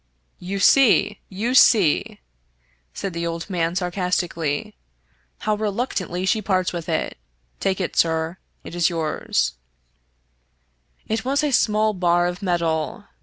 "You 0.39 0.57
see— 0.57 1.19
you 1.43 1.53
see," 1.53 2.21
said 2.91 3.13
the 3.13 3.27
old 3.27 3.47
man 3.51 3.75
sarcastically, 3.75 4.73
"how 5.41 5.53
reluctantly 5.53 6.25
she 6.25 6.41
parts 6.41 6.73
with 6.73 6.89
it. 6.89 7.19
Take 7.59 7.79
it, 7.79 7.95
sir; 7.95 8.39
it 8.63 8.73
is 8.73 8.89
yours," 8.89 9.53
It 11.07 11.23
was 11.23 11.43
a 11.43 11.51
small 11.51 11.93
bar 11.93 12.25
of 12.25 12.41
metal. 12.41 13.05